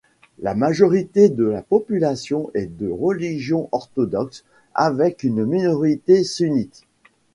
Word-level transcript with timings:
La 0.39 0.55
majorité 0.55 1.29
de 1.29 1.43
la 1.43 1.61
population 1.61 2.49
est 2.55 2.75
de 2.75 2.89
religion 2.89 3.69
orthodoxe 3.71 4.43
avec 4.73 5.21
une 5.21 5.45
minorité 5.45 6.23
sunnite. 6.23 6.81